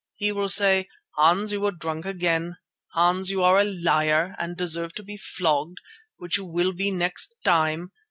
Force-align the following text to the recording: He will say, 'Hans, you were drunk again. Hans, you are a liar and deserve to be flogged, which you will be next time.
He 0.15 0.31
will 0.31 0.49
say, 0.49 0.87
'Hans, 1.17 1.51
you 1.51 1.61
were 1.61 1.71
drunk 1.71 2.05
again. 2.07 2.55
Hans, 2.95 3.29
you 3.29 3.43
are 3.43 3.59
a 3.59 3.63
liar 3.63 4.35
and 4.39 4.57
deserve 4.57 4.95
to 4.95 5.03
be 5.03 5.15
flogged, 5.15 5.77
which 6.17 6.37
you 6.37 6.45
will 6.45 6.73
be 6.73 6.89
next 6.89 7.35
time. 7.45 7.91